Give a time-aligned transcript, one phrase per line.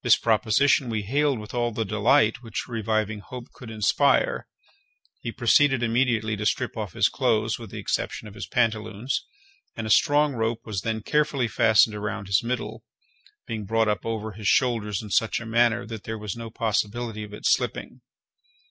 [0.00, 4.48] This proposition we hailed with all the delight which reviving hope could inspire.
[5.20, 9.26] He proceeded immediately to strip off his clothes with the exception of his pantaloons;
[9.76, 12.82] and a strong rope was then carefully fastened around his middle,
[13.46, 17.22] being brought up over his shoulders in such a manner that there was no possibility
[17.22, 18.00] of its slipping.